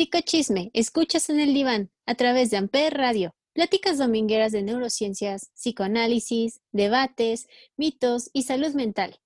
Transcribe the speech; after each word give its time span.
Psicochisme, 0.00 0.70
escuchas 0.74 1.28
en 1.28 1.40
el 1.40 1.52
diván, 1.52 1.90
a 2.06 2.14
través 2.14 2.50
de 2.50 2.56
Amper 2.56 2.94
Radio. 2.94 3.34
Pláticas 3.52 3.98
domingueras 3.98 4.52
de 4.52 4.62
neurociencias, 4.62 5.50
psicoanálisis, 5.56 6.60
debates, 6.70 7.48
mitos 7.76 8.30
y 8.32 8.44
salud 8.44 8.74
mental. 8.74 9.18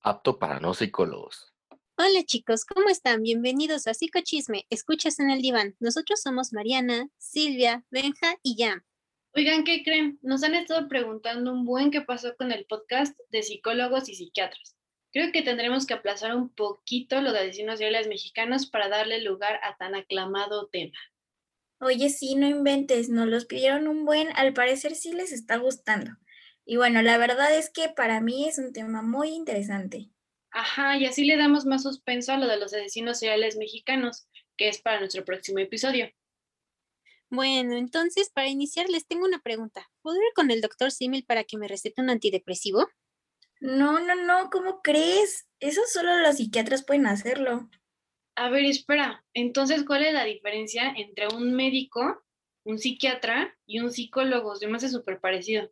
Apto 0.00 0.38
para 0.38 0.58
no 0.58 0.72
psicólogos. 0.72 1.52
Hola 1.98 2.24
chicos, 2.24 2.64
¿cómo 2.64 2.88
están? 2.88 3.20
Bienvenidos 3.20 3.86
a 3.86 3.92
Psicochisme, 3.92 4.64
escuchas 4.70 5.20
en 5.20 5.28
el 5.28 5.42
diván. 5.42 5.76
Nosotros 5.80 6.22
somos 6.22 6.54
Mariana, 6.54 7.10
Silvia, 7.18 7.84
Benja 7.90 8.38
y 8.42 8.56
Yam. 8.56 8.82
Oigan, 9.34 9.64
¿qué 9.64 9.82
creen? 9.84 10.18
Nos 10.22 10.42
han 10.44 10.54
estado 10.54 10.88
preguntando 10.88 11.52
un 11.52 11.66
buen 11.66 11.90
qué 11.90 12.00
pasó 12.00 12.34
con 12.38 12.52
el 12.52 12.64
podcast 12.64 13.14
de 13.28 13.42
psicólogos 13.42 14.08
y 14.08 14.14
psiquiatras. 14.14 14.79
Creo 15.12 15.32
que 15.32 15.42
tendremos 15.42 15.86
que 15.86 15.94
aplazar 15.94 16.36
un 16.36 16.48
poquito 16.54 17.20
lo 17.20 17.32
de 17.32 17.40
asesinos 17.40 17.78
seriales 17.78 18.06
mexicanos 18.06 18.66
para 18.66 18.88
darle 18.88 19.20
lugar 19.20 19.58
a 19.62 19.76
tan 19.76 19.94
aclamado 19.94 20.68
tema. 20.68 20.96
Oye, 21.80 22.10
sí, 22.10 22.36
no 22.36 22.46
inventes, 22.46 23.08
nos 23.08 23.26
los 23.26 23.46
pidieron 23.46 23.88
un 23.88 24.04
buen, 24.04 24.28
al 24.36 24.52
parecer 24.52 24.94
sí 24.94 25.12
les 25.12 25.32
está 25.32 25.56
gustando. 25.56 26.12
Y 26.64 26.76
bueno, 26.76 27.02
la 27.02 27.18
verdad 27.18 27.56
es 27.56 27.70
que 27.70 27.88
para 27.88 28.20
mí 28.20 28.46
es 28.46 28.58
un 28.58 28.72
tema 28.72 29.02
muy 29.02 29.30
interesante. 29.30 30.10
Ajá, 30.52 30.96
y 30.96 31.06
así 31.06 31.24
le 31.24 31.36
damos 31.36 31.64
más 31.64 31.82
suspenso 31.82 32.32
a 32.32 32.36
lo 32.36 32.46
de 32.46 32.58
los 32.58 32.74
asesinos 32.74 33.18
seriales 33.18 33.56
mexicanos, 33.56 34.28
que 34.56 34.68
es 34.68 34.80
para 34.80 35.00
nuestro 35.00 35.24
próximo 35.24 35.58
episodio. 35.58 36.10
Bueno, 37.30 37.76
entonces 37.76 38.28
para 38.28 38.48
iniciar 38.48 38.88
les 38.88 39.06
tengo 39.06 39.24
una 39.24 39.40
pregunta. 39.40 39.88
¿Puedo 40.02 40.16
ir 40.18 40.32
con 40.34 40.50
el 40.50 40.60
doctor 40.60 40.90
Simil 40.90 41.24
para 41.24 41.44
que 41.44 41.56
me 41.56 41.68
recete 41.68 42.02
un 42.02 42.10
antidepresivo? 42.10 42.88
No, 43.60 44.00
no, 44.00 44.14
no, 44.14 44.50
¿cómo 44.50 44.80
crees? 44.82 45.46
Eso 45.60 45.82
solo 45.86 46.18
los 46.18 46.36
psiquiatras 46.36 46.84
pueden 46.84 47.06
hacerlo. 47.06 47.68
A 48.34 48.48
ver, 48.48 48.64
espera. 48.64 49.22
Entonces, 49.34 49.84
¿cuál 49.84 50.02
es 50.02 50.14
la 50.14 50.24
diferencia 50.24 50.92
entre 50.96 51.28
un 51.28 51.54
médico, 51.54 52.22
un 52.64 52.78
psiquiatra 52.78 53.54
y 53.66 53.80
un 53.80 53.92
psicólogo? 53.92 54.56
Se 54.56 54.66
me 54.66 54.76
hace 54.76 54.88
súper 54.88 55.20
parecido. 55.20 55.70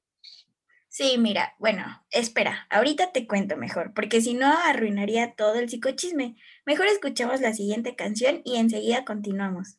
Sí, 0.91 1.17
mira, 1.19 1.55
bueno, 1.59 1.85
espera, 2.11 2.67
ahorita 2.71 3.13
te 3.13 3.27
cuento 3.27 3.57
mejor, 3.57 3.93
porque 3.95 4.21
si 4.21 4.35
no 4.35 4.49
arruinaría 4.49 5.35
todo 5.35 5.55
el 5.55 5.69
psicochisme. 5.69 6.37
Mejor 6.67 6.87
escuchamos 6.87 7.41
la 7.41 7.53
siguiente 7.53 7.95
canción 7.95 8.41
y 8.45 8.57
enseguida 8.57 9.05
continuamos. 9.05 9.79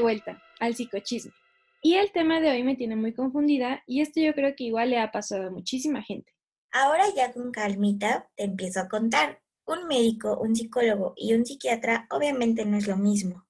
vuelta 0.00 0.42
al 0.60 0.74
psicochisme. 0.74 1.32
Y 1.80 1.94
el 1.94 2.10
tema 2.10 2.40
de 2.40 2.50
hoy 2.50 2.64
me 2.64 2.76
tiene 2.76 2.96
muy 2.96 3.14
confundida 3.14 3.82
y 3.86 4.00
esto 4.00 4.20
yo 4.20 4.34
creo 4.34 4.54
que 4.56 4.64
igual 4.64 4.90
le 4.90 4.98
ha 4.98 5.12
pasado 5.12 5.46
a 5.46 5.50
muchísima 5.50 6.02
gente. 6.02 6.32
Ahora 6.72 7.04
ya 7.14 7.32
con 7.32 7.52
calmita 7.52 8.28
te 8.36 8.44
empiezo 8.44 8.80
a 8.80 8.88
contar. 8.88 9.40
Un 9.64 9.86
médico, 9.86 10.38
un 10.38 10.56
psicólogo 10.56 11.12
y 11.16 11.34
un 11.34 11.44
psiquiatra 11.44 12.06
obviamente 12.10 12.64
no 12.64 12.78
es 12.78 12.88
lo 12.88 12.96
mismo. 12.96 13.46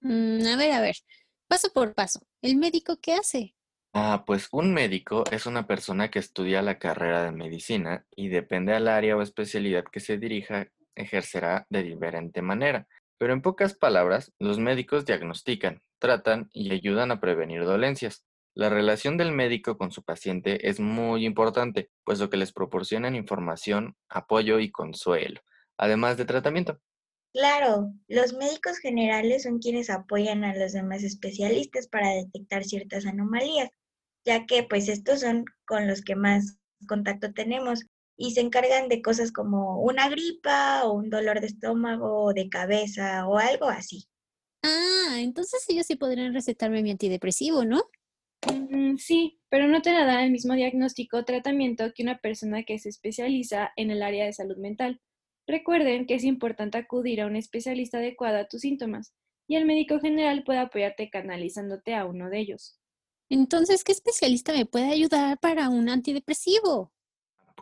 Mm, 0.00 0.46
a 0.46 0.56
ver, 0.56 0.72
a 0.72 0.80
ver, 0.80 0.96
paso 1.48 1.72
por 1.72 1.94
paso. 1.94 2.20
¿El 2.42 2.56
médico 2.56 2.98
qué 3.00 3.14
hace? 3.14 3.54
Ah, 3.94 4.24
pues 4.26 4.48
un 4.52 4.72
médico 4.72 5.24
es 5.30 5.46
una 5.46 5.66
persona 5.66 6.10
que 6.10 6.18
estudia 6.18 6.62
la 6.62 6.78
carrera 6.78 7.24
de 7.24 7.32
medicina 7.32 8.06
y 8.16 8.28
depende 8.28 8.72
al 8.74 8.88
área 8.88 9.16
o 9.16 9.22
especialidad 9.22 9.84
que 9.84 10.00
se 10.00 10.16
dirija, 10.16 10.66
ejercerá 10.94 11.66
de 11.68 11.82
diferente 11.82 12.40
manera. 12.40 12.86
Pero 13.22 13.34
en 13.34 13.40
pocas 13.40 13.74
palabras, 13.74 14.32
los 14.40 14.58
médicos 14.58 15.06
diagnostican, 15.06 15.80
tratan 16.00 16.50
y 16.52 16.72
ayudan 16.72 17.12
a 17.12 17.20
prevenir 17.20 17.64
dolencias. 17.64 18.24
La 18.52 18.68
relación 18.68 19.16
del 19.16 19.30
médico 19.30 19.78
con 19.78 19.92
su 19.92 20.02
paciente 20.02 20.68
es 20.68 20.80
muy 20.80 21.24
importante, 21.24 21.92
puesto 22.02 22.28
que 22.28 22.36
les 22.36 22.52
proporcionan 22.52 23.14
información, 23.14 23.94
apoyo 24.08 24.58
y 24.58 24.72
consuelo, 24.72 25.40
además 25.76 26.16
de 26.16 26.24
tratamiento. 26.24 26.80
Claro, 27.32 27.92
los 28.08 28.32
médicos 28.32 28.78
generales 28.78 29.44
son 29.44 29.60
quienes 29.60 29.88
apoyan 29.88 30.42
a 30.42 30.56
los 30.56 30.72
demás 30.72 31.04
especialistas 31.04 31.86
para 31.86 32.08
detectar 32.08 32.64
ciertas 32.64 33.06
anomalías, 33.06 33.70
ya 34.24 34.46
que 34.46 34.64
pues 34.64 34.88
estos 34.88 35.20
son 35.20 35.44
con 35.64 35.86
los 35.86 36.02
que 36.02 36.16
más 36.16 36.58
contacto 36.88 37.32
tenemos 37.32 37.86
y 38.16 38.32
se 38.32 38.40
encargan 38.40 38.88
de 38.88 39.02
cosas 39.02 39.32
como 39.32 39.80
una 39.80 40.08
gripa 40.08 40.84
o 40.84 40.92
un 40.92 41.10
dolor 41.10 41.40
de 41.40 41.46
estómago 41.46 42.24
o 42.24 42.32
de 42.32 42.48
cabeza 42.48 43.26
o 43.26 43.38
algo 43.38 43.66
así. 43.66 44.06
Ah, 44.62 45.16
entonces 45.18 45.64
ellos 45.68 45.86
sí 45.86 45.96
podrían 45.96 46.34
recetarme 46.34 46.82
mi 46.82 46.90
antidepresivo, 46.90 47.64
¿no? 47.64 47.82
Mm, 48.46 48.96
sí, 48.96 49.40
pero 49.48 49.68
no 49.68 49.82
te 49.82 49.92
darán 49.92 50.24
el 50.24 50.30
mismo 50.30 50.54
diagnóstico 50.54 51.18
o 51.18 51.24
tratamiento 51.24 51.92
que 51.94 52.02
una 52.02 52.18
persona 52.18 52.64
que 52.64 52.78
se 52.78 52.88
especializa 52.88 53.72
en 53.76 53.90
el 53.90 54.02
área 54.02 54.24
de 54.24 54.32
salud 54.32 54.56
mental. 54.56 55.00
Recuerden 55.46 56.06
que 56.06 56.14
es 56.14 56.24
importante 56.24 56.78
acudir 56.78 57.20
a 57.20 57.26
un 57.26 57.36
especialista 57.36 57.98
adecuado 57.98 58.38
a 58.38 58.48
tus 58.48 58.60
síntomas 58.60 59.12
y 59.48 59.56
el 59.56 59.66
médico 59.66 59.98
general 60.00 60.44
puede 60.44 60.60
apoyarte 60.60 61.10
canalizándote 61.10 61.94
a 61.94 62.04
uno 62.04 62.30
de 62.30 62.40
ellos. 62.40 62.78
Entonces, 63.28 63.82
¿qué 63.82 63.92
especialista 63.92 64.52
me 64.52 64.66
puede 64.66 64.92
ayudar 64.92 65.38
para 65.40 65.68
un 65.68 65.88
antidepresivo? 65.88 66.92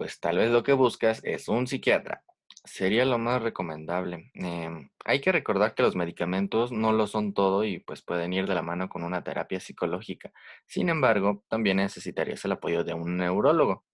Pues 0.01 0.19
tal 0.19 0.39
vez 0.39 0.51
lo 0.51 0.63
que 0.63 0.73
buscas 0.73 1.21
es 1.25 1.47
un 1.47 1.67
psiquiatra. 1.67 2.25
Sería 2.65 3.05
lo 3.05 3.19
más 3.19 3.43
recomendable. 3.43 4.31
Em, 4.33 4.89
hay 5.05 5.21
que 5.21 5.31
recordar 5.31 5.75
que 5.75 5.83
los 5.83 5.95
medicamentos 5.95 6.73
no 6.73 6.93
lo 6.93 7.07
son 7.07 7.35
todo 7.35 7.65
y 7.65 7.81
pues 7.81 8.01
pueden 8.01 8.33
ir 8.33 8.47
de 8.47 8.55
la 8.55 8.63
mano 8.63 8.89
con 8.89 9.03
una 9.03 9.23
terapia 9.23 9.61
psicológica. 9.61 10.33
Sin 10.67 10.89
embargo, 10.89 11.45
también 11.51 11.77
necesitarías 11.77 12.43
el 12.47 12.53
apoyo 12.53 12.83
de 12.83 12.95
un 12.95 13.19
neurólogo. 13.19 13.85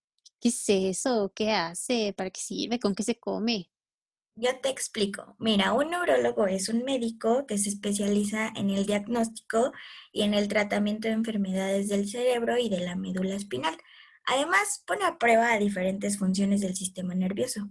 ¿Qué 0.41 0.50
es 0.50 0.64
eso? 0.69 1.32
¿Qué 1.35 1.50
hace? 1.50 2.14
¿Para 2.17 2.31
qué 2.31 2.41
sirve? 2.41 2.79
¿Con 2.79 2.94
qué 2.94 3.03
se 3.03 3.19
come? 3.19 3.69
Yo 4.37 4.61
te 4.61 4.69
explico. 4.69 5.35
Mira, 5.41 5.73
un 5.73 5.91
neurólogo 5.91 6.47
es 6.47 6.69
un 6.69 6.85
médico 6.85 7.47
que 7.49 7.58
se 7.58 7.70
especializa 7.70 8.53
en 8.55 8.70
el 8.70 8.87
diagnóstico 8.87 9.73
y 10.12 10.23
en 10.23 10.35
el 10.35 10.47
tratamiento 10.47 11.08
de 11.08 11.14
enfermedades 11.14 11.88
del 11.88 12.08
cerebro 12.08 12.58
y 12.58 12.69
de 12.69 12.79
la 12.79 12.94
médula 12.94 13.35
espinal. 13.35 13.76
Además, 14.26 14.82
pone 14.87 15.05
a 15.05 15.19
prueba 15.19 15.56
diferentes 15.58 16.19
funciones 16.19 16.61
del 16.61 16.75
sistema 16.75 17.14
nervioso. 17.14 17.69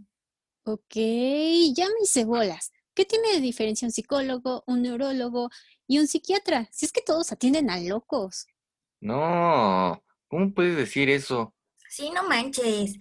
Ok, 0.63 0.95
ya 0.95 1.87
me 1.87 2.03
hice 2.03 2.25
bolas. 2.25 2.71
¿Qué 2.95 3.05
tiene 3.05 3.33
de 3.33 3.41
diferencia 3.41 3.85
un 3.85 3.91
psicólogo, 3.91 4.63
un 4.65 4.81
neurólogo 4.81 5.49
y 5.85 5.99
un 5.99 6.07
psiquiatra? 6.07 6.69
Si 6.71 6.85
es 6.85 6.91
que 6.91 7.01
todos 7.01 7.31
atienden 7.31 7.69
a 7.69 7.79
locos. 7.79 8.47
No, 9.01 10.01
¿cómo 10.27 10.53
puedes 10.53 10.77
decir 10.77 11.09
eso? 11.09 11.53
Sí, 11.89 12.09
no 12.09 12.27
manches. 12.27 12.97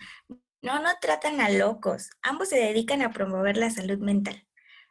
No, 0.60 0.82
no 0.82 0.90
tratan 1.00 1.40
a 1.40 1.48
locos. 1.48 2.10
Ambos 2.22 2.48
se 2.48 2.56
dedican 2.56 3.02
a 3.02 3.12
promover 3.12 3.56
la 3.56 3.70
salud 3.70 3.98
mental. 3.98 4.46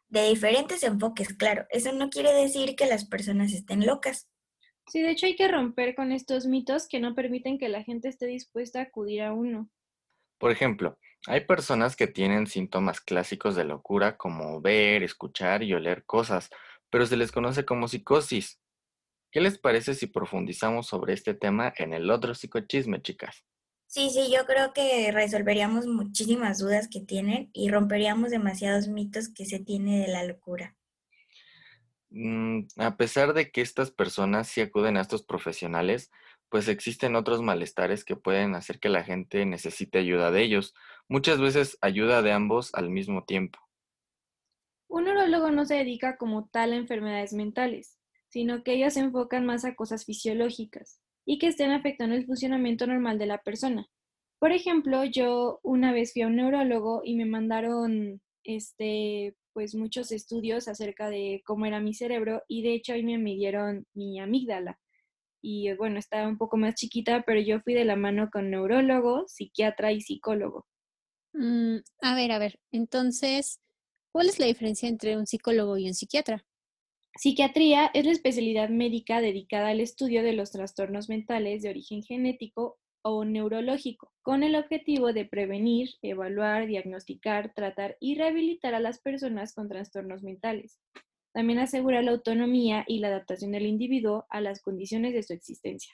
De 0.08 0.30
diferentes 0.30 0.84
enfoques, 0.84 1.34
claro. 1.34 1.66
Eso 1.70 1.92
no 1.92 2.10
quiere 2.10 2.32
decir 2.34 2.76
que 2.76 2.86
las 2.86 3.06
personas 3.06 3.52
estén 3.52 3.86
locas. 3.86 4.30
Sí, 4.88 5.02
de 5.02 5.12
hecho 5.12 5.26
hay 5.26 5.36
que 5.36 5.48
romper 5.48 5.96
con 5.96 6.12
estos 6.12 6.46
mitos 6.46 6.88
que 6.88 7.00
no 7.00 7.16
permiten 7.16 7.58
que 7.58 7.70
la 7.70 7.84
gente 7.84 8.10
esté 8.10 8.26
dispuesta 8.28 8.80
a 8.80 8.84
acudir 8.84 9.22
a 9.22 9.34
uno. 9.34 9.70
Por 10.38 10.52
ejemplo, 10.52 10.98
hay 11.28 11.42
personas 11.42 11.96
que 11.96 12.08
tienen 12.08 12.48
síntomas 12.48 13.00
clásicos 13.00 13.56
de 13.56 13.64
locura 13.64 14.18
como 14.18 14.62
ver, 14.62 15.04
escuchar 15.04 15.64
y 15.64 15.74
oler 15.74 16.04
cosas, 16.06 16.50
pero 16.90 17.06
se 17.06 17.18
les 17.18 17.32
conoce 17.32 17.66
como 17.66 17.88
psicosis. 17.88 18.60
¿Qué 19.32 19.42
les 19.42 19.58
parece 19.58 19.96
si 19.96 20.08
profundizamos 20.08 20.88
sobre 20.88 21.14
este 21.14 21.34
tema 21.34 21.74
en 21.78 21.94
el 21.94 22.12
otro 22.12 22.36
psicochisme, 22.36 23.02
chicas? 23.02 23.44
Sí, 23.88 24.10
sí, 24.10 24.32
yo 24.36 24.46
creo 24.46 24.74
que 24.74 25.12
resolveríamos 25.12 25.88
muchísimas 25.88 26.60
dudas 26.60 26.88
que 26.88 27.00
tienen 27.00 27.50
y 27.54 27.70
romperíamos 27.70 28.32
demasiados 28.32 28.88
mitos 28.88 29.30
que 29.30 29.46
se 29.46 29.60
tiene 29.60 30.02
de 30.02 30.08
la 30.08 30.24
locura. 30.24 30.76
Mm, 32.16 32.68
a 32.78 32.96
pesar 32.96 33.34
de 33.34 33.50
que 33.50 33.62
estas 33.62 33.90
personas 33.90 34.48
sí 34.48 34.62
acuden 34.62 34.98
a 34.98 35.02
estos 35.02 35.24
profesionales, 35.24 36.12
pues 36.50 36.68
existen 36.68 37.16
otros 37.16 37.42
malestares 37.42 38.06
que 38.06 38.16
pueden 38.16 38.54
hacer 38.54 38.80
que 38.80 38.90
la 38.90 39.04
gente 39.04 39.44
necesite 39.48 39.98
ayuda 39.98 40.30
de 40.30 40.44
ellos. 40.44 40.76
Muchas 41.10 41.42
veces 41.42 41.76
ayuda 41.82 42.22
de 42.22 42.32
ambos 42.32 42.76
al 42.76 42.92
mismo 42.92 43.24
tiempo. 43.24 43.58
Un 44.88 45.06
neurólogo 45.06 45.50
no 45.50 45.66
se 45.66 45.74
dedica 45.74 46.18
como 46.18 46.48
tal 46.50 46.74
a 46.74 46.76
enfermedades 46.76 47.34
mentales, 47.34 47.98
sino 48.30 48.64
que 48.64 48.74
ellos 48.74 48.94
se 48.94 49.00
enfocan 49.00 49.44
más 49.48 49.66
a 49.66 49.74
cosas 49.74 50.06
fisiológicas 50.06 51.00
y 51.26 51.40
que 51.40 51.48
estén 51.48 51.72
afectando 51.72 52.16
el 52.16 52.28
funcionamiento 52.28 52.86
normal 52.86 53.18
de 53.18 53.26
la 53.26 53.40
persona. 53.40 53.88
Por 54.38 54.52
ejemplo, 54.52 55.04
yo 55.04 55.60
una 55.64 55.92
vez 55.92 56.14
fui 56.14 56.22
a 56.22 56.28
un 56.28 56.36
neurólogo 56.36 57.02
y 57.04 57.16
me 57.16 57.26
mandaron 57.26 58.22
este 58.44 59.36
pues 59.54 59.76
muchos 59.76 60.12
estudios 60.12 60.68
acerca 60.68 61.10
de 61.10 61.42
cómo 61.46 61.66
era 61.66 61.80
mi 61.80 61.94
cerebro 61.94 62.44
y 62.48 62.64
de 62.64 62.74
hecho 62.74 62.94
ahí 62.94 63.04
me 63.04 63.18
midieron 63.18 63.86
mi 63.94 64.20
amígdala. 64.20 64.80
Y 65.42 65.68
eh, 65.68 65.76
bueno, 65.76 66.00
estaba 66.00 66.28
un 66.28 66.38
poco 66.38 66.58
más 66.58 66.76
chiquita, 66.76 67.24
pero 67.26 67.40
yo 67.40 67.60
fui 67.62 67.74
de 67.74 67.86
la 67.86 67.96
mano 67.96 68.30
con 68.32 68.50
neurólogo, 68.50 69.26
psiquiatra 69.28 69.92
y 69.92 70.02
psicólogo. 70.02 70.66
Mm, 71.34 71.78
a 72.02 72.16
ver, 72.16 72.32
a 72.32 72.40
ver. 72.40 72.60
Entonces, 72.72 73.60
¿cuál 74.12 74.30
es 74.30 74.40
la 74.40 74.46
diferencia 74.46 74.88
entre 74.88 75.18
un 75.18 75.28
psicólogo 75.28 75.78
y 75.78 75.88
un 75.88 75.94
psiquiatra? 75.94 76.46
Psiquiatría 77.16 77.92
es 77.94 78.06
la 78.06 78.12
especialidad 78.12 78.70
médica 78.70 79.22
dedicada 79.22 79.70
al 79.70 79.82
estudio 79.82 80.24
de 80.24 80.34
los 80.34 80.52
trastornos 80.52 81.10
mentales 81.10 81.62
de 81.62 81.70
origen 81.70 82.02
genético 82.02 82.80
o 83.04 83.26
neurológico, 83.26 84.12
con 84.22 84.44
el 84.44 84.56
objetivo 84.56 85.14
de 85.14 85.26
prevenir, 85.26 85.90
evaluar, 86.02 86.66
diagnosticar, 86.66 87.54
tratar 87.54 87.98
y 88.00 88.16
rehabilitar 88.16 88.74
a 88.74 88.80
las 88.80 89.00
personas 89.00 89.54
con 89.54 89.70
trastornos 89.70 90.24
mentales. 90.24 90.80
También 91.34 91.60
asegura 91.60 92.02
la 92.02 92.12
autonomía 92.12 92.86
y 92.88 93.00
la 93.00 93.10
adaptación 93.10 93.52
del 93.52 93.66
individuo 93.66 94.26
a 94.30 94.42
las 94.42 94.62
condiciones 94.62 95.14
de 95.14 95.24
su 95.24 95.34
existencia. 95.34 95.94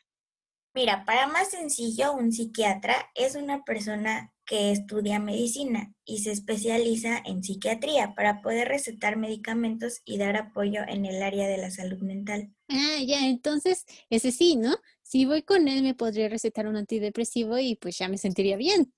Mira, 0.76 1.04
para 1.04 1.28
más 1.28 1.50
sencillo, 1.50 2.14
un 2.14 2.32
psiquiatra 2.32 3.10
es 3.16 3.36
una 3.36 3.64
persona 3.64 4.32
que 4.46 4.72
estudia 4.72 5.20
medicina 5.20 5.94
y 6.06 6.20
se 6.20 6.32
especializa 6.32 7.22
en 7.26 7.44
psiquiatría 7.44 8.14
para 8.16 8.42
poder 8.42 8.68
recetar 8.68 9.18
medicamentos 9.18 10.02
y 10.06 10.18
dar 10.18 10.38
apoyo 10.38 10.82
en 10.88 11.06
el 11.06 11.24
área 11.24 11.48
de 11.48 11.58
la 11.58 11.72
salud 11.72 12.00
mental. 12.02 12.54
Ah, 12.68 12.98
ya, 13.06 13.28
entonces 13.28 13.86
ese 14.10 14.32
sí, 14.32 14.56
¿no? 14.58 14.76
Si 15.10 15.26
voy 15.26 15.42
con 15.42 15.68
él 15.68 15.82
me 15.82 15.96
podría 15.96 16.30
recetar 16.30 16.68
un 16.68 16.76
antidepresivo 16.76 17.58
y 17.58 17.76
pues 17.78 17.98
ya 17.98 18.08
me 18.08 18.20
sentiría 18.20 18.58
bien. 18.58 18.94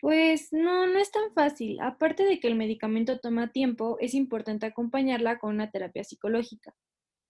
Pues 0.00 0.48
no, 0.50 0.86
no 0.86 0.98
es 0.98 1.10
tan 1.10 1.30
fácil. 1.34 1.78
Aparte 1.82 2.24
de 2.24 2.40
que 2.40 2.48
el 2.48 2.54
medicamento 2.54 3.20
toma 3.20 3.52
tiempo, 3.52 3.98
es 4.00 4.14
importante 4.14 4.64
acompañarla 4.64 5.38
con 5.38 5.54
una 5.54 5.70
terapia 5.70 6.04
psicológica, 6.04 6.74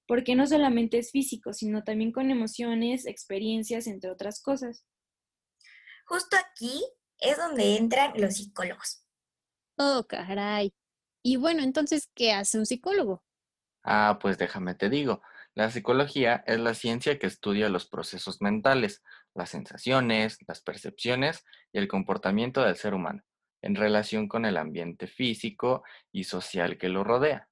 porque 0.07 0.37
no 0.37 0.47
solamente 0.47 0.99
es 0.99 1.11
físico, 1.11 1.53
sino 1.53 1.83
también 1.83 2.13
con 2.13 2.31
emociones, 2.31 3.07
experiencias, 3.07 3.89
entre 3.89 4.13
otras 4.13 4.41
cosas. 4.41 4.87
Justo 6.07 6.37
aquí 6.37 6.85
es 7.19 7.37
donde 7.37 7.77
entran 7.77 8.13
los 8.21 8.35
psicólogos. 8.35 9.05
Oh, 9.79 10.05
caray. 10.09 10.73
Y 11.25 11.39
bueno, 11.39 11.65
entonces, 11.65 12.09
¿qué 12.15 12.33
hace 12.33 12.57
un 12.57 12.67
psicólogo? 12.67 13.25
Ah, 13.83 14.21
pues 14.23 14.39
déjame 14.39 14.77
te 14.77 14.89
digo. 14.89 15.23
La 15.57 15.73
psicología 15.73 16.45
es 16.47 16.61
la 16.61 16.73
ciencia 16.73 17.19
que 17.19 17.27
estudia 17.27 17.69
los 17.69 17.89
procesos 17.89 18.41
mentales, 18.41 19.03
las 19.35 19.51
sensaciones, 19.51 20.39
las 20.47 20.63
percepciones 20.63 21.45
y 21.73 21.79
el 21.79 21.89
comportamiento 21.89 22.63
del 22.63 22.77
ser 22.77 22.95
humano 22.95 23.23
en 23.61 23.75
relación 23.75 24.29
con 24.29 24.45
el 24.45 24.57
ambiente 24.57 25.09
físico 25.09 25.83
y 26.13 26.23
social 26.25 26.79
que 26.79 26.89
lo 26.89 27.03
rodea. 27.03 27.49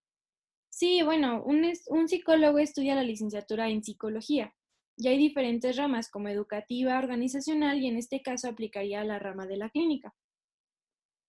Sí, 0.69 1.03
bueno, 1.03 1.43
un, 1.43 1.65
es- 1.65 1.85
un 1.89 2.07
psicólogo 2.07 2.59
estudia 2.59 2.95
la 2.95 3.03
licenciatura 3.03 3.71
en 3.71 3.83
psicología 3.83 4.55
y 4.97 5.09
hay 5.09 5.17
diferentes 5.17 5.77
ramas 5.77 6.11
como 6.11 6.29
educativa, 6.29 6.99
organizacional 6.99 7.79
y 7.83 7.87
en 7.89 7.97
este 7.97 8.21
caso 8.23 8.49
aplicaría 8.49 9.03
la 9.05 9.19
rama 9.19 9.47
de 9.47 9.57
la 9.57 9.71
clínica. 9.71 10.15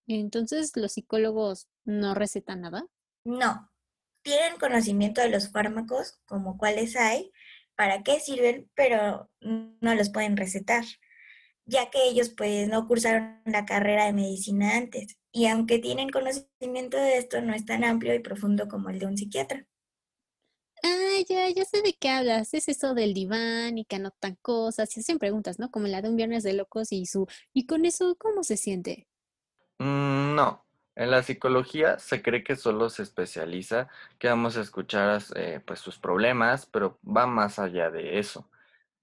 Entonces, 0.08 0.76
¿los 0.76 0.94
psicólogos 0.94 1.68
no 1.84 2.16
recetan 2.16 2.62
nada? 2.62 2.88
No, 3.26 3.70
tienen 4.26 4.58
conocimiento 4.58 5.22
de 5.22 5.30
los 5.30 5.52
fármacos, 5.52 6.20
como 6.26 6.58
cuáles 6.58 6.96
hay, 6.96 7.32
para 7.76 8.02
qué 8.02 8.20
sirven, 8.20 8.70
pero 8.74 9.30
no 9.40 9.94
los 9.94 10.10
pueden 10.10 10.36
recetar, 10.36 10.84
ya 11.66 11.92
que 11.92 12.04
ellos 12.10 12.30
pues 12.36 12.68
no 12.68 12.88
cursaron 12.88 13.40
la 13.46 13.66
carrera 13.66 14.06
de 14.06 14.14
medicina 14.14 14.78
antes. 14.78 15.18
Y 15.32 15.46
aunque 15.46 15.78
tienen 15.78 16.10
conocimiento 16.10 16.98
de 16.98 17.18
esto, 17.18 17.40
no 17.42 17.54
es 17.54 17.66
tan 17.66 17.84
amplio 17.84 18.16
y 18.16 18.20
profundo 18.20 18.68
como 18.68 18.90
el 18.90 18.98
de 18.98 19.06
un 19.06 19.18
psiquiatra. 19.18 19.68
Ah, 20.82 21.20
ya, 21.30 21.48
ya 21.50 21.64
sé 21.64 21.84
de 21.84 21.94
qué 21.94 22.10
hablas. 22.10 22.54
Es 22.56 22.68
eso 22.68 22.96
del 22.96 23.14
diván 23.14 23.78
y 23.78 23.86
que 23.86 23.98
anotan 23.98 24.38
cosas 24.42 24.96
y 24.98 25.02
hacen 25.02 25.20
preguntas, 25.20 25.60
¿no? 25.60 25.70
Como 25.70 25.86
la 25.88 26.02
de 26.02 26.10
un 26.10 26.16
viernes 26.16 26.44
de 26.44 26.54
locos 26.54 26.92
y 26.92 27.06
su... 27.06 27.28
¿Y 27.54 27.68
con 27.68 27.86
eso 27.86 28.16
cómo 28.18 28.44
se 28.44 28.58
siente? 28.58 29.08
Mm, 29.80 30.36
no, 30.36 30.65
en 30.96 31.12
la 31.12 31.24
psicología 31.24 32.00
se 32.00 32.22
cree 32.22 32.44
que 32.44 32.56
solo 32.56 32.90
se 32.90 33.04
especializa, 33.04 33.90
que 34.18 34.30
vamos 34.30 34.58
a 34.58 34.62
escuchar 34.62 35.22
eh, 35.36 35.62
pues 35.66 35.80
sus 35.80 36.00
problemas, 36.00 36.66
pero 36.68 37.00
va 37.06 37.28
más 37.28 37.60
allá 37.60 37.92
de 37.92 38.20
eso. 38.20 38.50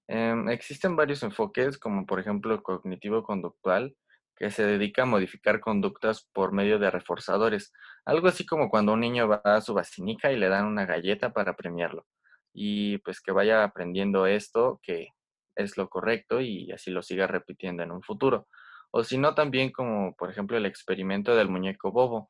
Em, 0.07 0.49
existen 0.49 0.95
varios 0.95 1.23
enfoques, 1.23 1.77
como 1.77 2.05
por 2.05 2.19
ejemplo 2.19 2.53
el 2.53 2.63
cognitivo-conductual, 2.63 3.95
que 4.35 4.51
se 4.51 4.65
dedica 4.65 5.03
a 5.03 5.05
modificar 5.05 5.59
conductas 5.59 6.27
por 6.33 6.51
medio 6.51 6.79
de 6.79 6.91
reforzadores. 6.91 7.71
Algo 8.05 8.27
así 8.27 8.45
como 8.45 8.69
cuando 8.69 8.93
un 8.93 9.01
niño 9.01 9.27
va 9.27 9.41
a 9.43 9.61
su 9.61 9.73
vacinica 9.73 10.31
y 10.31 10.37
le 10.37 10.49
dan 10.49 10.65
una 10.65 10.85
galleta 10.85 11.33
para 11.33 11.55
premiarlo. 11.55 12.05
Y 12.53 12.97
pues 12.99 13.21
que 13.21 13.31
vaya 13.31 13.63
aprendiendo 13.63 14.27
esto, 14.27 14.79
que 14.83 15.09
es 15.55 15.77
lo 15.77 15.89
correcto, 15.89 16.41
y 16.41 16.71
así 16.71 16.91
lo 16.91 17.03
siga 17.03 17.27
repitiendo 17.27 17.83
en 17.83 17.91
un 17.91 18.01
futuro. 18.01 18.47
O 18.95 19.03
si 19.03 19.17
no, 19.17 19.33
también 19.33 19.71
como 19.71 20.15
por 20.15 20.29
ejemplo 20.29 20.55
el 20.55 20.67
experimento 20.67 21.35
del 21.35 21.49
muñeco 21.49 21.91
bobo, 21.91 22.29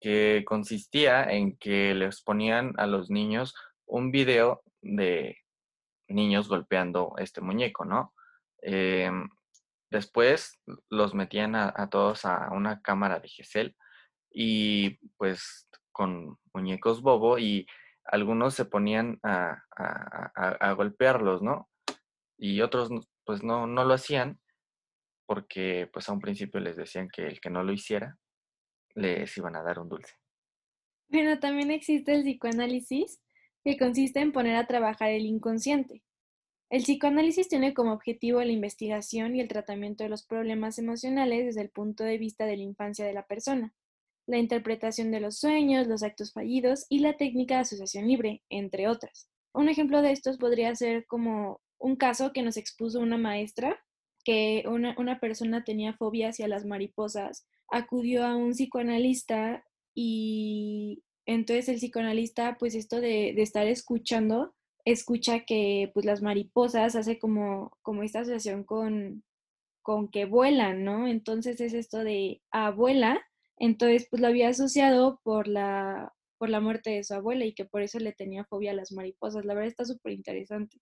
que 0.00 0.44
consistía 0.44 1.22
en 1.30 1.56
que 1.56 1.94
les 1.94 2.20
ponían 2.22 2.74
a 2.78 2.86
los 2.88 3.10
niños 3.10 3.54
un 3.86 4.10
video 4.10 4.62
de 4.82 5.36
niños 6.08 6.48
golpeando 6.48 7.14
este 7.18 7.40
muñeco, 7.40 7.84
¿no? 7.84 8.12
Em, 8.60 9.28
después 9.88 10.60
los 10.88 11.14
metían 11.14 11.54
a, 11.54 11.88
todos 11.90 12.24
a 12.24 12.50
una 12.50 12.82
cámara 12.82 13.20
de 13.20 13.28
Gesell 13.28 13.76
y 14.32 14.98
pues 15.16 15.68
con 15.92 16.38
muñecos 16.52 17.02
bobo 17.02 17.38
y 17.38 17.68
algunos 18.04 18.54
se 18.54 18.64
ponían 18.64 19.20
a, 19.22 19.62
a 19.76 20.72
golpearlos, 20.72 21.40
¿no? 21.40 21.68
Y 22.36 22.62
otros 22.62 22.90
pues 23.24 23.44
no, 23.44 23.68
no 23.68 23.84
lo 23.84 23.94
hacían 23.94 24.39
porque 25.30 25.88
pues 25.92 26.08
a 26.08 26.12
un 26.12 26.18
principio 26.18 26.58
les 26.58 26.74
decían 26.74 27.08
que 27.08 27.24
el 27.24 27.40
que 27.40 27.50
no 27.50 27.62
lo 27.62 27.72
hiciera, 27.72 28.18
les 28.96 29.36
iban 29.36 29.54
a 29.54 29.62
dar 29.62 29.78
un 29.78 29.88
dulce. 29.88 30.12
Pero 31.08 31.38
también 31.38 31.70
existe 31.70 32.12
el 32.14 32.24
psicoanálisis, 32.24 33.22
que 33.62 33.78
consiste 33.78 34.18
en 34.18 34.32
poner 34.32 34.56
a 34.56 34.66
trabajar 34.66 35.10
el 35.10 35.26
inconsciente. 35.26 36.02
El 36.68 36.82
psicoanálisis 36.82 37.48
tiene 37.48 37.74
como 37.74 37.92
objetivo 37.92 38.42
la 38.42 38.50
investigación 38.50 39.36
y 39.36 39.40
el 39.40 39.46
tratamiento 39.46 40.02
de 40.02 40.10
los 40.10 40.26
problemas 40.26 40.80
emocionales 40.80 41.46
desde 41.46 41.62
el 41.62 41.70
punto 41.70 42.02
de 42.02 42.18
vista 42.18 42.44
de 42.44 42.56
la 42.56 42.64
infancia 42.64 43.06
de 43.06 43.12
la 43.12 43.24
persona, 43.24 43.72
la 44.26 44.38
interpretación 44.38 45.12
de 45.12 45.20
los 45.20 45.38
sueños, 45.38 45.86
los 45.86 46.02
actos 46.02 46.32
fallidos 46.32 46.86
y 46.88 46.98
la 46.98 47.16
técnica 47.16 47.54
de 47.54 47.60
asociación 47.60 48.08
libre, 48.08 48.42
entre 48.48 48.88
otras. 48.88 49.28
Un 49.54 49.68
ejemplo 49.68 50.02
de 50.02 50.10
estos 50.10 50.38
podría 50.38 50.74
ser 50.74 51.06
como 51.06 51.60
un 51.78 51.94
caso 51.94 52.32
que 52.32 52.42
nos 52.42 52.56
expuso 52.56 52.98
una 52.98 53.16
maestra 53.16 53.80
que 54.24 54.64
una, 54.66 55.20
persona 55.20 55.64
tenía 55.64 55.94
fobia 55.94 56.28
hacia 56.28 56.48
las 56.48 56.64
mariposas, 56.64 57.46
acudió 57.68 58.24
a 58.26 58.36
un 58.36 58.52
psicoanalista 58.52 59.64
y 59.94 61.02
entonces 61.26 61.68
el 61.68 61.76
psicoanalista, 61.76 62.56
pues 62.58 62.74
esto 62.74 63.00
de, 63.00 63.30
estar 63.40 63.66
escuchando, 63.66 64.54
escucha 64.84 65.40
que 65.44 65.90
pues 65.94 66.06
las 66.06 66.22
mariposas 66.22 66.96
hace 66.96 67.18
como, 67.18 67.72
como 67.82 68.02
esta 68.02 68.20
asociación 68.20 68.64
con, 68.64 69.22
con 69.82 70.08
que 70.10 70.24
vuelan, 70.24 70.84
¿no? 70.84 71.06
Entonces 71.06 71.60
es 71.60 71.74
esto 71.74 71.98
de 71.98 72.42
abuela, 72.50 73.20
entonces 73.58 74.06
pues 74.10 74.22
lo 74.22 74.28
había 74.28 74.48
asociado 74.48 75.20
por 75.22 75.48
la, 75.48 76.12
por 76.38 76.48
la 76.48 76.60
muerte 76.60 76.90
de 76.90 77.04
su 77.04 77.14
abuela 77.14 77.44
y 77.44 77.54
que 77.54 77.66
por 77.66 77.82
eso 77.82 77.98
le 77.98 78.12
tenía 78.12 78.44
fobia 78.46 78.72
a 78.72 78.74
las 78.74 78.92
mariposas. 78.92 79.44
La 79.44 79.54
verdad 79.54 79.68
está 79.68 79.84
súper 79.84 80.12
interesante. 80.12 80.78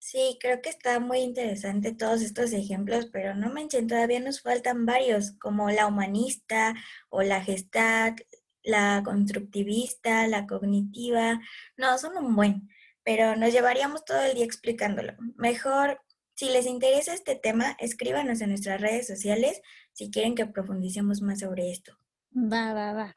Sí, 0.00 0.38
creo 0.40 0.62
que 0.62 0.70
está 0.70 1.00
muy 1.00 1.18
interesante 1.18 1.92
todos 1.92 2.22
estos 2.22 2.52
ejemplos, 2.52 3.06
pero 3.12 3.34
no 3.34 3.52
manchen, 3.52 3.88
todavía 3.88 4.20
nos 4.20 4.40
faltan 4.40 4.86
varios, 4.86 5.32
como 5.32 5.70
la 5.70 5.86
humanista 5.86 6.74
o 7.10 7.22
la 7.22 7.42
gestalt, 7.42 8.20
la 8.62 9.02
constructivista, 9.04 10.26
la 10.28 10.46
cognitiva. 10.46 11.40
No, 11.76 11.98
son 11.98 12.16
un 12.16 12.36
buen, 12.36 12.68
pero 13.02 13.36
nos 13.36 13.52
llevaríamos 13.52 14.04
todo 14.04 14.22
el 14.22 14.34
día 14.34 14.44
explicándolo. 14.44 15.14
Mejor, 15.36 16.00
si 16.36 16.50
les 16.50 16.66
interesa 16.66 17.12
este 17.12 17.34
tema, 17.34 17.76
escríbanos 17.80 18.40
en 18.40 18.50
nuestras 18.50 18.80
redes 18.80 19.06
sociales 19.06 19.60
si 19.92 20.10
quieren 20.10 20.36
que 20.36 20.46
profundicemos 20.46 21.20
más 21.22 21.40
sobre 21.40 21.70
esto. 21.70 21.98
Va, 22.32 22.72
va, 22.72 22.92
va. 22.92 23.14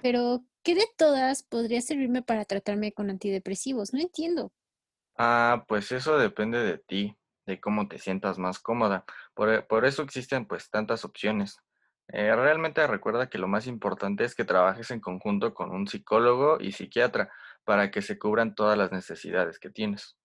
Pero, 0.00 0.44
¿qué 0.62 0.74
de 0.74 0.86
todas 0.96 1.42
podría 1.42 1.82
servirme 1.82 2.22
para 2.22 2.46
tratarme 2.46 2.92
con 2.92 3.10
antidepresivos? 3.10 3.92
No 3.92 4.00
entiendo. 4.00 4.52
Ah, 5.16 5.64
pues 5.68 5.92
eso 5.92 6.18
depende 6.18 6.58
de 6.58 6.78
ti, 6.78 7.16
de 7.46 7.60
cómo 7.60 7.88
te 7.88 7.98
sientas 7.98 8.38
más 8.38 8.58
cómoda. 8.58 9.04
Por, 9.34 9.52
e, 9.52 9.62
por 9.62 9.84
eso 9.84 10.02
existen 10.02 10.46
pues 10.46 10.70
tantas 10.70 11.04
opciones. 11.04 11.58
Eh, 12.08 12.34
realmente 12.34 12.86
recuerda 12.86 13.30
que 13.30 13.38
lo 13.38 13.48
más 13.48 13.66
importante 13.66 14.24
es 14.24 14.34
que 14.34 14.44
trabajes 14.44 14.90
en 14.90 15.00
conjunto 15.00 15.54
con 15.54 15.70
un 15.70 15.86
psicólogo 15.86 16.58
y 16.60 16.72
psiquiatra 16.72 17.30
para 17.64 17.90
que 17.90 18.02
se 18.02 18.18
cubran 18.18 18.54
todas 18.54 18.76
las 18.76 18.92
necesidades 18.92 19.58
que 19.58 19.70
tienes. 19.70 20.16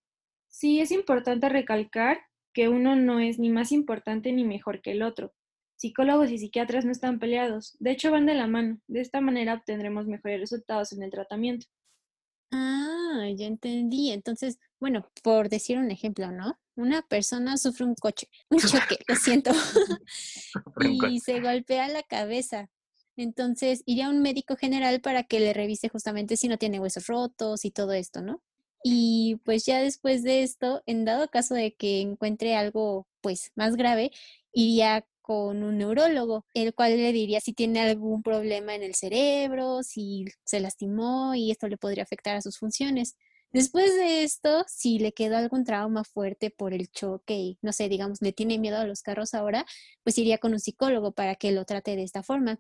Sí, 0.50 0.82
es 0.82 0.92
importante 0.92 1.48
recalcar 1.48 2.20
que 2.54 2.68
uno 2.68 2.96
no 2.96 3.20
es 3.20 3.40
ni 3.40 3.50
más 3.50 3.72
importante 3.72 4.34
ni 4.34 4.44
mejor 4.44 4.82
que 4.82 4.92
el 4.92 5.04
otro. 5.04 5.34
Psicólogos 5.78 6.32
y 6.32 6.38
psiquiatras 6.38 6.84
no 6.84 6.92
están 6.92 7.20
peleados, 7.20 7.78
de 7.80 7.92
hecho 7.92 8.12
van 8.12 8.26
de 8.26 8.34
la 8.34 8.48
mano. 8.48 8.80
De 8.88 9.00
esta 9.00 9.22
manera 9.22 9.54
obtendremos 9.54 10.08
mejores 10.08 10.42
resultados 10.42 10.92
en 10.92 11.04
el 11.04 11.12
tratamiento. 11.12 11.68
Ah, 12.52 12.99
ya 13.36 13.48
entendí. 13.48 14.12
Entonces, 14.12 14.60
bueno, 14.80 15.10
por 15.24 15.50
decir 15.50 15.78
un 15.78 15.92
ejemplo, 15.92 16.32
¿no? 16.32 16.60
Una 16.76 17.02
persona 17.02 17.58
sufre 17.58 17.86
un 17.86 17.96
coche, 17.96 18.30
un 18.50 18.60
choque, 18.60 19.00
lo 19.08 19.16
siento, 19.16 19.52
y 20.82 21.20
se 21.20 21.42
golpea 21.42 21.88
la 21.90 22.04
cabeza. 22.04 22.70
Entonces, 23.16 23.84
iría 23.86 24.08
a 24.08 24.10
un 24.10 24.22
médico 24.22 24.56
general 24.56 25.02
para 25.02 25.24
que 25.24 25.42
le 25.42 25.54
revise 25.54 25.90
justamente 25.90 26.38
si 26.38 26.48
no 26.48 26.58
tiene 26.58 26.80
huesos 26.80 27.08
rotos 27.08 27.66
y 27.66 27.72
todo 27.72 27.92
esto, 27.92 28.22
¿no? 28.22 28.42
Y 28.82 29.42
pues 29.44 29.66
ya 29.66 29.82
después 29.82 30.24
de 30.24 30.44
esto, 30.44 30.84
en 30.86 31.04
dado 31.04 31.28
caso 31.30 31.54
de 31.54 31.76
que 31.76 32.00
encuentre 32.00 32.56
algo 32.56 33.08
pues 33.20 33.52
más 33.56 33.76
grave, 33.76 34.12
iría 34.54 35.06
con 35.30 35.62
un 35.62 35.78
neurólogo, 35.78 36.48
el 36.56 36.74
cual 36.74 36.98
le 36.98 37.14
diría 37.14 37.40
si 37.40 37.54
tiene 37.54 37.82
algún 37.82 38.24
problema 38.24 38.74
en 38.74 38.82
el 38.82 38.96
cerebro, 38.96 39.84
si 39.84 40.26
se 40.44 40.60
lastimó 40.60 41.36
y 41.36 41.52
esto 41.52 41.68
le 41.68 41.78
podría 41.78 42.02
afectar 42.02 42.36
a 42.36 42.42
sus 42.42 42.58
funciones. 42.58 43.16
Después 43.52 43.96
de 43.96 44.24
esto, 44.24 44.66
si 44.68 44.98
le 44.98 45.12
quedó 45.12 45.38
algún 45.38 45.66
trauma 45.66 46.04
fuerte 46.04 46.50
por 46.50 46.74
el 46.74 46.90
choque 46.90 47.36
y, 47.36 47.60
no 47.62 47.74
sé, 47.74 47.90
digamos, 47.90 48.24
le 48.24 48.34
tiene 48.34 48.58
miedo 48.58 48.78
a 48.78 48.86
los 48.86 49.04
carros 49.04 49.36
ahora, 49.36 49.68
pues 50.04 50.18
iría 50.18 50.40
con 50.40 50.54
un 50.54 50.60
psicólogo 50.60 51.12
para 51.12 51.36
que 51.36 51.52
lo 51.52 51.64
trate 51.64 51.96
de 51.96 52.02
esta 52.02 52.24
forma. 52.24 52.60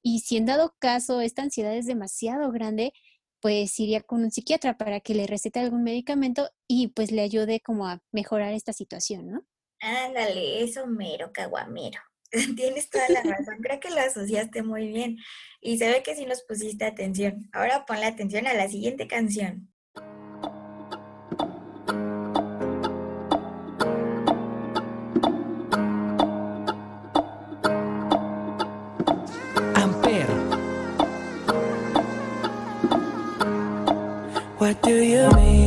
Y 0.00 0.20
si 0.20 0.36
en 0.36 0.46
dado 0.46 0.76
caso 0.78 1.20
esta 1.20 1.42
ansiedad 1.42 1.74
es 1.74 1.86
demasiado 1.86 2.52
grande, 2.52 2.92
pues 3.40 3.80
iría 3.80 4.02
con 4.02 4.22
un 4.22 4.30
psiquiatra 4.30 4.78
para 4.78 5.00
que 5.00 5.16
le 5.16 5.26
recete 5.26 5.58
algún 5.58 5.82
medicamento 5.82 6.48
y 6.68 6.88
pues 6.88 7.10
le 7.10 7.22
ayude 7.22 7.58
como 7.58 7.88
a 7.88 8.04
mejorar 8.12 8.52
esta 8.52 8.72
situación, 8.72 9.32
¿no? 9.32 9.44
Ándale, 9.84 10.64
eso 10.64 10.86
mero, 10.86 11.30
caguamero. 11.30 12.00
Tienes 12.56 12.88
toda 12.88 13.06
la 13.10 13.20
razón, 13.20 13.58
creo 13.60 13.78
que 13.80 13.90
lo 13.90 14.00
asociaste 14.00 14.62
muy 14.62 14.88
bien 14.88 15.18
y 15.60 15.76
se 15.76 15.88
ve 15.88 16.02
que 16.02 16.16
sí 16.16 16.24
nos 16.24 16.42
pusiste 16.42 16.86
atención. 16.86 17.50
Ahora 17.52 17.84
ponle 17.84 18.06
atención 18.06 18.46
a 18.46 18.54
la 18.54 18.66
siguiente 18.66 19.06
canción. 19.06 19.68
Amper. 29.74 30.26
What 34.58 34.80
do 34.80 35.02
you 35.02 35.28
mean? 35.36 35.63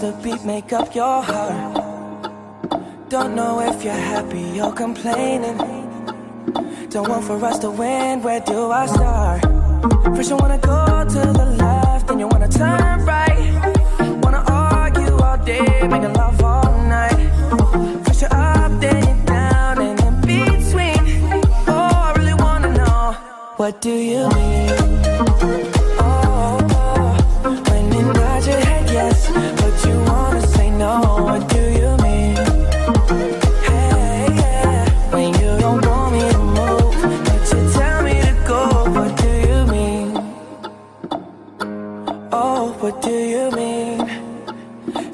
The 0.00 0.12
beat, 0.22 0.42
make 0.46 0.72
up 0.72 0.94
your 0.94 1.22
heart. 1.22 2.32
Don't 3.10 3.34
know 3.34 3.60
if 3.60 3.84
you're 3.84 3.92
happy 3.92 4.58
or 4.58 4.72
complaining. 4.72 5.58
Don't 6.88 7.06
want 7.06 7.24
for 7.24 7.44
us 7.44 7.58
to 7.58 7.70
win, 7.70 8.22
where 8.22 8.40
do 8.40 8.70
I 8.70 8.86
start? 8.86 9.42
First, 10.16 10.30
you 10.30 10.36
wanna 10.36 10.58
go 10.58 11.04
to 11.14 11.20
the 11.40 11.46
left, 11.58 12.06
then 12.08 12.18
you 12.18 12.28
wanna 12.28 12.48
turn 12.48 13.04
right. 13.04 13.52
Wanna 14.22 14.42
argue 14.48 15.18
all 15.18 15.36
day, 15.44 15.86
making 15.86 16.14
love 16.14 16.42
all 16.42 16.72
night. 16.88 17.20
First, 18.04 18.22
you're 18.22 18.32
up, 18.32 18.72
then 18.80 19.04
you're 19.04 19.26
down, 19.26 19.82
and 19.82 20.00
in 20.00 20.14
between. 20.22 21.02
Oh, 21.68 21.90
I 22.06 22.14
really 22.16 22.34
wanna 22.34 22.72
know, 22.72 23.12
what 23.58 23.82
do 23.82 23.90
you 23.90 24.28
mean? 24.30 25.79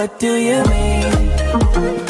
What 0.00 0.18
do 0.18 0.34
you 0.36 0.64
mean? 0.64 2.09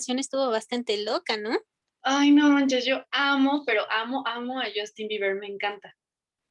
Canción 0.00 0.18
estuvo 0.18 0.48
bastante 0.50 1.04
loca, 1.04 1.36
¿no? 1.36 1.58
Ay, 2.02 2.30
no 2.30 2.48
manches, 2.48 2.86
yo 2.86 3.04
amo, 3.10 3.64
pero 3.66 3.82
amo, 3.90 4.24
amo 4.26 4.58
a 4.58 4.64
Justin 4.74 5.08
Bieber, 5.08 5.34
me 5.34 5.46
encanta. 5.46 5.94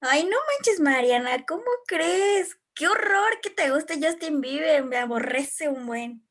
Ay, 0.01 0.23
no 0.23 0.37
manches, 0.53 0.79
Mariana, 0.79 1.43
¿cómo 1.47 1.65
crees? 1.87 2.59
Qué 2.75 2.87
horror 2.87 3.41
que 3.41 3.49
te 3.49 3.71
guste 3.71 3.99
Justin 3.99 4.39
Bieber, 4.39 4.83
me 4.83 4.97
aborrece 4.97 5.67
un 5.67 5.87
buen. 5.87 6.29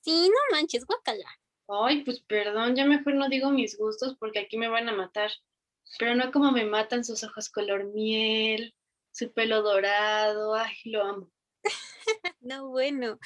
Sí, 0.00 0.30
no 0.30 0.56
manches, 0.56 0.86
guacala. 0.86 1.28
Ay, 1.68 2.02
pues 2.02 2.20
perdón, 2.20 2.74
ya 2.74 2.86
mejor 2.86 3.14
no 3.14 3.28
digo 3.28 3.50
mis 3.50 3.76
gustos 3.76 4.16
porque 4.18 4.38
aquí 4.38 4.56
me 4.56 4.68
van 4.68 4.88
a 4.88 4.92
matar. 4.92 5.30
Pero 5.98 6.14
no 6.14 6.32
como 6.32 6.50
me 6.50 6.64
matan 6.64 7.04
sus 7.04 7.24
ojos 7.24 7.50
color 7.50 7.92
miel, 7.92 8.74
su 9.10 9.30
pelo 9.34 9.60
dorado, 9.60 10.54
ay, 10.54 10.74
lo 10.86 11.02
amo. 11.02 11.30
No, 12.40 12.68
bueno, 12.68 13.18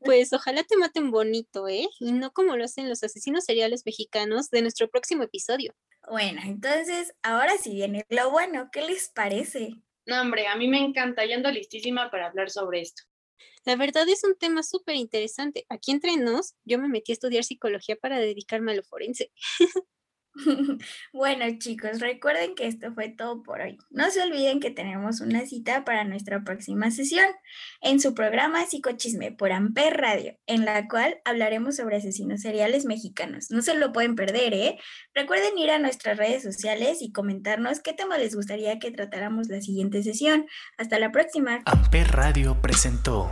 pues 0.00 0.32
ojalá 0.32 0.64
te 0.64 0.76
maten 0.76 1.10
bonito, 1.10 1.68
¿eh? 1.68 1.88
Y 2.00 2.12
no 2.12 2.32
como 2.32 2.56
lo 2.56 2.64
hacen 2.64 2.88
los 2.88 3.02
asesinos 3.02 3.44
seriales 3.44 3.82
mexicanos 3.84 4.50
de 4.50 4.62
nuestro 4.62 4.88
próximo 4.88 5.22
episodio. 5.22 5.74
Bueno, 6.08 6.40
entonces, 6.44 7.14
ahora 7.22 7.56
sí 7.58 7.74
viene 7.74 8.04
lo 8.08 8.30
bueno, 8.30 8.68
¿qué 8.72 8.82
les 8.82 9.08
parece? 9.08 9.74
No, 10.06 10.20
hombre, 10.20 10.46
a 10.46 10.56
mí 10.56 10.68
me 10.68 10.78
encanta, 10.78 11.24
ya 11.24 11.36
ando 11.36 11.50
listísima 11.50 12.10
para 12.10 12.26
hablar 12.26 12.50
sobre 12.50 12.80
esto. 12.80 13.04
La 13.64 13.76
verdad 13.76 14.06
es 14.08 14.24
un 14.24 14.36
tema 14.36 14.62
súper 14.62 14.96
interesante. 14.96 15.64
Aquí 15.70 15.90
entre 15.90 16.16
nos, 16.16 16.54
yo 16.64 16.78
me 16.78 16.88
metí 16.88 17.12
a 17.12 17.14
estudiar 17.14 17.44
psicología 17.44 17.96
para 17.96 18.18
dedicarme 18.18 18.72
a 18.72 18.74
lo 18.74 18.82
forense. 18.82 19.32
Bueno, 21.12 21.44
chicos, 21.58 22.00
recuerden 22.00 22.54
que 22.54 22.66
esto 22.66 22.92
fue 22.94 23.08
todo 23.08 23.42
por 23.42 23.60
hoy. 23.60 23.78
No 23.90 24.10
se 24.10 24.22
olviden 24.22 24.60
que 24.60 24.70
tenemos 24.70 25.20
una 25.20 25.46
cita 25.46 25.84
para 25.84 26.04
nuestra 26.04 26.42
próxima 26.42 26.90
sesión 26.90 27.26
en 27.80 28.00
su 28.00 28.14
programa 28.14 28.64
Psicochisme 28.66 29.32
por 29.32 29.52
Amper 29.52 29.96
Radio, 29.96 30.36
en 30.46 30.64
la 30.64 30.88
cual 30.88 31.20
hablaremos 31.24 31.76
sobre 31.76 31.96
asesinos 31.96 32.40
seriales 32.40 32.84
mexicanos. 32.84 33.50
No 33.50 33.62
se 33.62 33.74
lo 33.74 33.92
pueden 33.92 34.16
perder, 34.16 34.54
¿eh? 34.54 34.78
Recuerden 35.14 35.56
ir 35.58 35.70
a 35.70 35.78
nuestras 35.78 36.16
redes 36.16 36.42
sociales 36.42 36.98
y 37.00 37.12
comentarnos 37.12 37.80
qué 37.80 37.92
tema 37.92 38.18
les 38.18 38.34
gustaría 38.34 38.78
que 38.78 38.90
tratáramos 38.90 39.48
la 39.48 39.60
siguiente 39.60 40.02
sesión. 40.02 40.46
Hasta 40.78 40.98
la 40.98 41.12
próxima. 41.12 41.62
Amper 41.66 42.08
Radio 42.08 42.60
presentó 42.60 43.30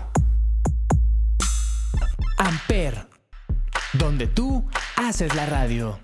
Amper, 2.39 3.07
donde 3.93 4.27
tú 4.27 4.69
haces 4.97 5.35
la 5.35 5.47
radio. 5.47 5.99